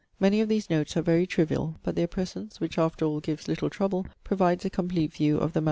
Many 0.19 0.41
of 0.41 0.49
these 0.49 0.67
notes 0.67 0.97
are 0.97 1.03
very 1.03 1.27
trivial; 1.27 1.75
but 1.83 1.95
their 1.95 2.07
presence, 2.07 2.59
which 2.59 2.79
after 2.79 3.05
all 3.05 3.19
gives 3.19 3.47
little 3.47 3.69
trouble, 3.69 4.07
provides 4.23 4.65
a 4.65 4.69
complete 4.71 5.13
view 5.13 5.37
of 5.37 5.53
the 5.53 5.59
MS. 5.59 5.59